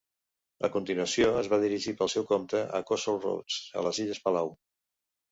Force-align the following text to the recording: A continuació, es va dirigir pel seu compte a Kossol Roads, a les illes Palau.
A 0.67 0.67
continuació, 0.75 1.27
es 1.41 1.49
va 1.51 1.59
dirigir 1.63 1.93
pel 1.99 2.09
seu 2.13 2.25
compte 2.31 2.61
a 2.77 2.79
Kossol 2.91 3.19
Roads, 3.25 3.59
a 3.83 3.83
les 3.89 4.01
illes 4.05 4.23
Palau. 4.25 4.51